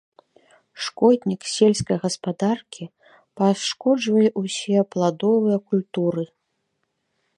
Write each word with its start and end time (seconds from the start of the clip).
Шкоднік 0.85 1.41
сельскай 1.55 1.97
гаспадаркі, 2.07 2.83
пашкоджвае 3.41 4.27
ўсе 4.45 4.77
пладовыя 4.97 5.57
культуры. 5.73 6.23